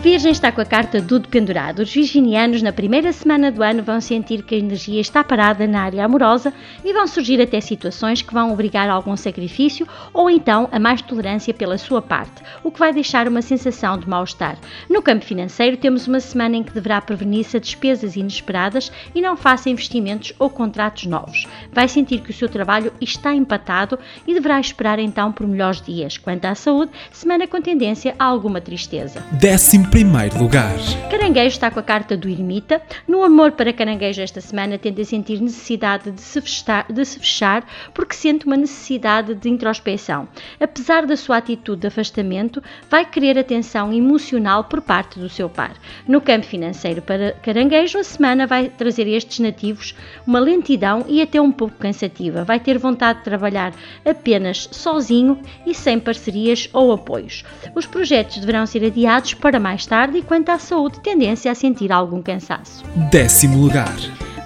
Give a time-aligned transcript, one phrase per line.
[0.00, 1.82] Virgem está com a carta do dependurado.
[1.82, 5.82] Os virginianos, na primeira semana do ano, vão sentir que a energia está parada na
[5.82, 6.52] área amorosa
[6.84, 11.02] e vão surgir até situações que vão obrigar a algum sacrifício ou então a mais
[11.02, 14.56] tolerância pela sua parte, o que vai deixar uma sensação de mal-estar.
[14.88, 19.36] No campo financeiro, temos uma semana em que deverá prevenir-se a despesas inesperadas e não
[19.36, 21.44] faça investimentos ou contratos novos.
[21.72, 26.16] Vai sentir que o seu trabalho está empatado e deverá esperar então por melhores dias.
[26.16, 29.24] Quanto à saúde, semana com tendência a alguma tristeza.
[29.32, 30.76] Décimo primeiro lugar.
[31.10, 32.80] Caranguejo está com a carta do ermita.
[33.06, 37.18] No amor para caranguejo esta semana tende a sentir necessidade de se, fechar, de se
[37.18, 40.28] fechar porque sente uma necessidade de introspeção.
[40.60, 45.74] Apesar da sua atitude de afastamento, vai querer atenção emocional por parte do seu par.
[46.06, 49.94] No campo financeiro para caranguejo, a semana vai trazer estes nativos
[50.26, 52.44] uma lentidão e até um pouco cansativa.
[52.44, 53.72] Vai ter vontade de trabalhar
[54.04, 57.44] apenas sozinho e sem parcerias ou apoios.
[57.74, 61.54] Os projetos deverão ser adiados para mais mais tarde e quanto à saúde, tendência a
[61.54, 62.84] sentir algum cansaço.
[63.12, 63.94] Décimo lugar.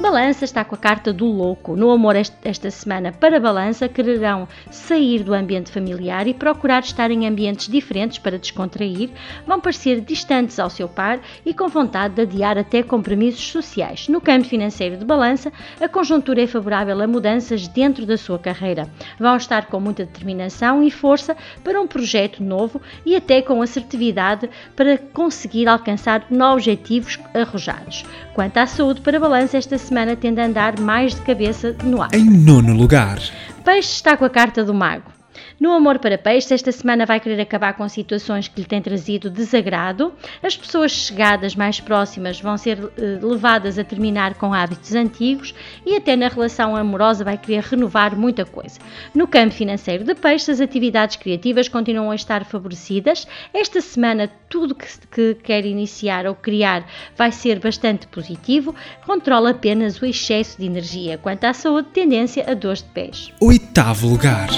[0.00, 1.76] Balança está com a carta do louco.
[1.76, 7.28] No amor esta semana para Balança quererão sair do ambiente familiar e procurar estar em
[7.28, 9.10] ambientes diferentes para descontrair.
[9.46, 14.08] Vão parecer distantes ao seu par e com vontade de adiar até compromissos sociais.
[14.08, 18.88] No campo financeiro de Balança, a conjuntura é favorável a mudanças dentro da sua carreira.
[19.18, 24.48] Vão estar com muita determinação e força para um projeto novo e até com assertividade
[24.74, 28.06] para conseguir alcançar objetivos arrojados.
[28.32, 32.00] Quanto à saúde para Balança esta semana, semana tende a andar mais de cabeça no
[32.00, 32.14] ar.
[32.14, 33.18] Em nono lugar.
[33.64, 35.19] Peixe está com a carta do mago.
[35.60, 39.28] No Amor para Peixe, esta semana vai querer acabar com situações que lhe têm trazido
[39.28, 40.10] desagrado.
[40.42, 45.54] As pessoas chegadas mais próximas vão ser eh, levadas a terminar com hábitos antigos
[45.84, 48.80] e até na relação amorosa vai querer renovar muita coisa.
[49.14, 53.28] No campo financeiro de Peixe, as atividades criativas continuam a estar favorecidas.
[53.52, 58.74] Esta semana, tudo que, que quer iniciar ou criar vai ser bastante positivo.
[59.04, 61.18] Controla apenas o excesso de energia.
[61.18, 63.30] Quanto à saúde, tendência a dores de pés.
[63.42, 64.48] Oitavo lugar.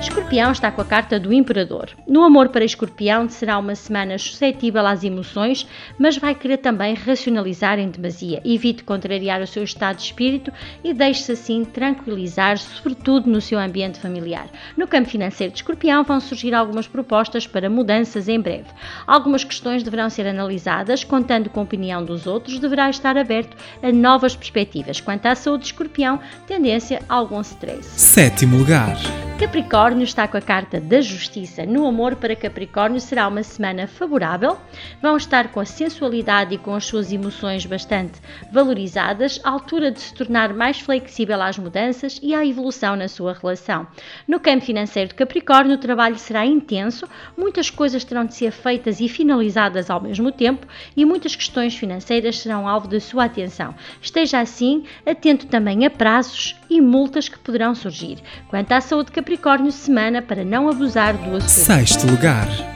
[0.00, 1.90] Escorpião está com a carta do Imperador.
[2.06, 5.66] No amor para Escorpião será uma semana suscetível às emoções,
[5.98, 8.40] mas vai querer também racionalizar em demasia.
[8.44, 13.98] Evite contrariar o seu estado de espírito e deixe-se assim tranquilizar, sobretudo no seu ambiente
[13.98, 14.48] familiar.
[14.76, 18.68] No campo financeiro de Escorpião vão surgir algumas propostas para mudanças em breve.
[19.06, 23.92] Algumas questões deverão ser analisadas, contando com a opinião dos outros, deverá estar aberto a
[23.92, 25.00] novas perspectivas.
[25.00, 27.88] Quanto à saúde de Escorpião, tendência a algum stress.
[28.00, 28.96] Sétimo lugar.
[29.38, 31.66] Capricórnio está com a carta da justiça.
[31.66, 34.56] No amor para Capricórnio será uma semana favorável.
[35.02, 38.20] Vão estar com a sensualidade e com as suas emoções bastante
[38.52, 43.32] valorizadas, à altura de se tornar mais flexível às mudanças e à evolução na sua
[43.32, 43.88] relação.
[44.26, 49.00] No campo financeiro de Capricórnio, o trabalho será intenso, muitas coisas terão de ser feitas
[49.00, 50.64] e finalizadas ao mesmo tempo
[50.96, 53.74] e muitas questões financeiras serão alvo da sua atenção.
[54.00, 58.18] Esteja assim atento também a prazos e multas que poderão surgir.
[58.48, 61.48] Quanto à saúde de Capricórnio, semana para não abusar do açúcar.
[61.48, 62.73] Sexto lugar.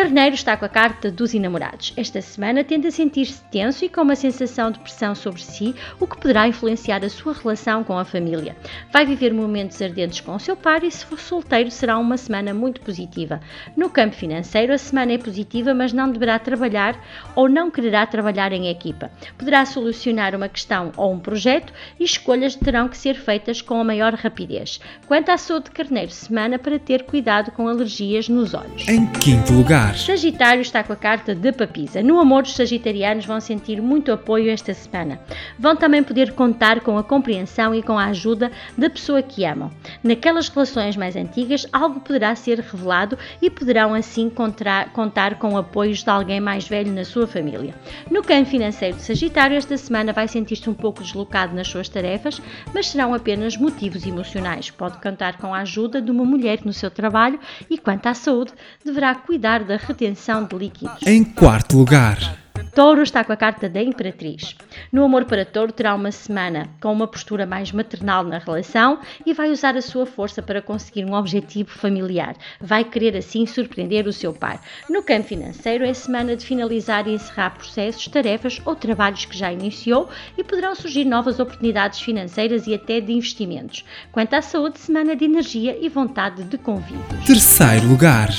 [0.00, 1.92] Carneiro está com a carta dos enamorados.
[1.94, 6.06] Esta semana tende a sentir-se tenso e com uma sensação de pressão sobre si, o
[6.06, 8.56] que poderá influenciar a sua relação com a família.
[8.90, 12.54] Vai viver momentos ardentes com o seu par e, se for solteiro, será uma semana
[12.54, 13.42] muito positiva.
[13.76, 16.98] No campo financeiro, a semana é positiva, mas não deverá trabalhar
[17.36, 19.10] ou não quererá trabalhar em equipa.
[19.36, 23.84] Poderá solucionar uma questão ou um projeto e escolhas terão que ser feitas com a
[23.84, 24.80] maior rapidez.
[25.06, 28.88] Quanto à saúde de Carneiro, semana para ter cuidado com alergias nos olhos.
[28.88, 32.02] Em quinto lugar Sagitário está com a carta de papisa.
[32.02, 35.20] No amor, os sagitarianos vão sentir muito apoio esta semana.
[35.58, 39.70] Vão também poder contar com a compreensão e com a ajuda da pessoa que amam.
[40.02, 46.02] Naquelas relações mais antigas, algo poderá ser revelado e poderão assim contar, contar com apoios
[46.02, 47.74] de alguém mais velho na sua família.
[48.10, 52.40] No campo financeiro de Sagitário, esta semana vai sentir-se um pouco deslocado nas suas tarefas,
[52.74, 54.70] mas serão apenas motivos emocionais.
[54.70, 58.52] Pode contar com a ajuda de uma mulher no seu trabalho e, quanto à saúde,
[58.84, 61.06] deverá cuidar retenção de líquidos.
[61.06, 62.40] Em quarto lugar.
[62.74, 64.54] Touro está com a carta da Imperatriz.
[64.92, 69.34] No amor para touro, terá uma semana com uma postura mais maternal na relação e
[69.34, 72.36] vai usar a sua força para conseguir um objetivo familiar.
[72.60, 74.62] Vai querer assim surpreender o seu par.
[74.88, 79.52] No campo financeiro, é semana de finalizar e encerrar processos, tarefas ou trabalhos que já
[79.52, 80.08] iniciou
[80.38, 83.84] e poderão surgir novas oportunidades financeiras e até de investimentos.
[84.12, 87.24] Quanto à saúde, semana de energia e vontade de convívios.
[87.26, 88.30] Terceiro lugar.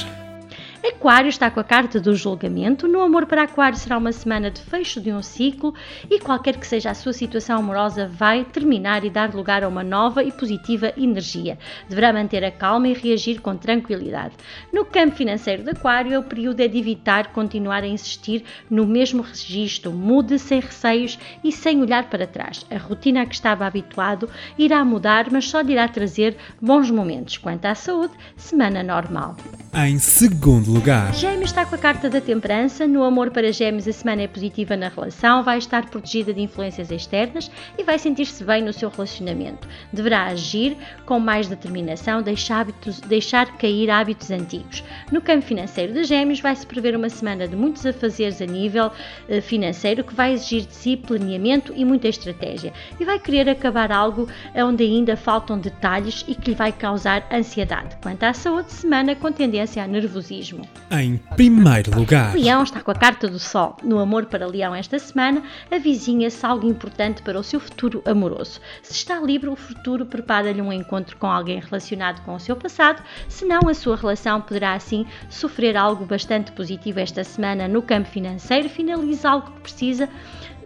[0.91, 2.87] Aquário está com a carta do julgamento.
[2.87, 5.73] No amor para Aquário será uma semana de fecho de um ciclo
[6.09, 9.83] e qualquer que seja a sua situação amorosa vai terminar e dar lugar a uma
[9.83, 11.57] nova e positiva energia.
[11.89, 14.35] Deverá manter a calma e reagir com tranquilidade.
[14.71, 19.23] No campo financeiro de Aquário, o período é de evitar continuar a insistir no mesmo
[19.23, 22.65] registro, mude sem receios e sem olhar para trás.
[22.69, 27.37] A rotina a que estava habituado irá mudar, mas só lhe irá trazer bons momentos.
[27.37, 29.35] Quanto à saúde, semana normal.
[29.73, 30.80] Em segundo lugar.
[31.13, 32.87] Gêmeos está com a carta da temperança.
[32.87, 36.89] No amor para Gêmeos, a semana é positiva na relação, vai estar protegida de influências
[36.89, 39.67] externas e vai sentir-se bem no seu relacionamento.
[39.93, 40.75] Deverá agir
[41.05, 44.83] com mais determinação, deixar, hábitos, deixar cair hábitos antigos.
[45.11, 48.91] No campo financeiro de Gêmeos, vai-se prever uma semana de muitos afazeres a nível
[49.29, 52.73] eh, financeiro que vai exigir de si planeamento e muita estratégia.
[52.99, 57.95] E vai querer acabar algo onde ainda faltam detalhes e que lhe vai causar ansiedade.
[58.01, 60.70] Quanto à saúde, semana com tendência a nervosismo.
[60.93, 63.77] Em primeiro lugar, Leão está com a carta do Sol.
[63.81, 65.41] No amor para Leão esta semana,
[65.71, 68.59] avizinha-se algo importante para o seu futuro amoroso.
[68.83, 73.01] Se está livre, o futuro prepara-lhe um encontro com alguém relacionado com o seu passado,
[73.29, 78.67] senão a sua relação poderá assim sofrer algo bastante positivo esta semana no campo financeiro,
[78.67, 80.09] finaliza algo que precisa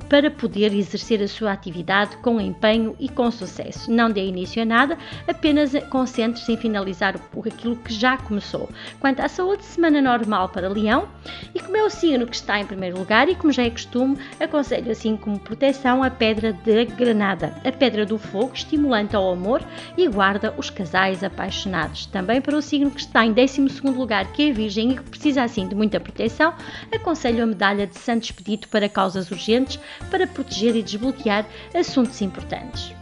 [0.09, 3.91] para poder exercer a sua atividade com empenho e com sucesso.
[3.91, 4.97] Não dê início a nada,
[5.27, 7.15] apenas concentre-se em finalizar
[7.45, 8.69] aquilo que já começou.
[8.99, 11.07] Quanto à saúde, semana normal para Leão,
[11.53, 14.17] e como é o signo que está em primeiro lugar e como já é costume,
[14.39, 19.61] aconselho assim como proteção a pedra de granada, a pedra do fogo, estimulante ao amor
[19.97, 22.05] e guarda os casais apaixonados.
[22.07, 25.43] Também para o signo que está em 12 lugar, que é Virgem e que precisa
[25.43, 26.53] assim de muita proteção,
[26.93, 29.79] aconselho a medalha de Santo Expedito para causas urgentes,
[30.09, 32.93] para proteger e desbloquear assuntos importantes.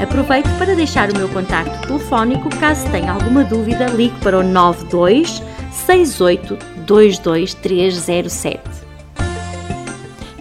[0.00, 5.42] Aproveito para deixar o meu contacto telefónico caso tenha alguma dúvida, ligue para o 92
[5.72, 6.56] 68
[6.86, 8.60] 22307.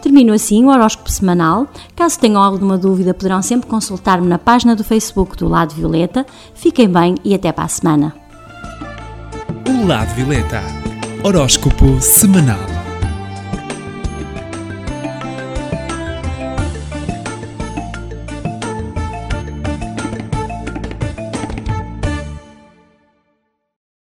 [0.01, 1.67] Termino assim o horóscopo semanal.
[1.95, 6.25] Caso tenham alguma dúvida, poderão sempre consultar-me na página do Facebook do Lado Violeta.
[6.53, 8.26] Fiquem bem e até para a semana.
[9.67, 10.63] O lado violeta.
[11.23, 12.76] Horóscopo semanal.